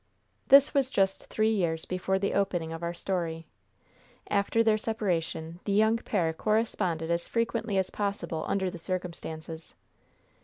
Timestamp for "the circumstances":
8.71-9.75